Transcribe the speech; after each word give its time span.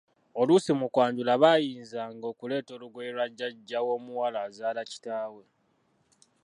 Oluusi 0.39 0.71
mu 0.79 0.87
kwanjula 0.93 1.33
baayinzanga 1.43 2.25
okuleeta 2.31 2.71
olugoye 2.77 3.09
lwa 3.15 3.25
Jjajja 3.29 3.79
w’omuwala 3.85 4.39
azaala 4.47 4.81
kitaawe. 4.91 5.43